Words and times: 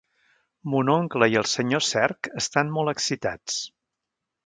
Mon 0.75 0.89
oncle 0.93 1.27
i 1.35 1.37
el 1.43 1.47
senyor 1.53 1.87
Cerc 1.91 2.33
estan 2.43 2.75
molt 2.79 2.97
excitats. 2.97 3.63